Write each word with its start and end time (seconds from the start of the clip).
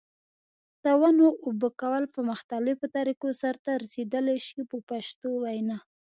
د 0.83 0.85
ونو 1.01 1.27
اوبه 1.45 1.69
کول 1.81 2.03
په 2.13 2.19
مختلفو 2.31 2.85
طریقو 2.97 3.27
سرته 3.41 3.69
رسیدلای 3.83 4.37
شي 4.47 4.59
په 4.71 4.77
پښتو 4.89 5.29
وینا. 5.43 5.77